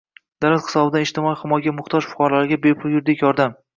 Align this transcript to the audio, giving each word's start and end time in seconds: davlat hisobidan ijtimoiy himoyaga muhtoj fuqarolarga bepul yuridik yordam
davlat 0.43 0.63
hisobidan 0.69 1.05
ijtimoiy 1.07 1.37
himoyaga 1.41 1.73
muhtoj 1.81 2.03
fuqarolarga 2.15 2.59
bepul 2.65 2.97
yuridik 2.97 3.23
yordam 3.27 3.55